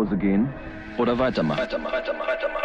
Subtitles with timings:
[0.00, 0.48] Hause gehen
[0.96, 1.60] oder weitermachen.
[1.60, 2.59] weitermachen, weitermachen, weitermachen.